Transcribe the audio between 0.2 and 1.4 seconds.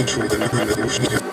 the Neverland, the Ocean.